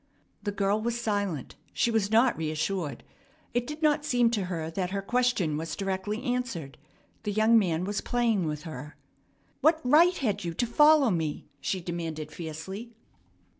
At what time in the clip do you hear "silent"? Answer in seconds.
0.99-1.57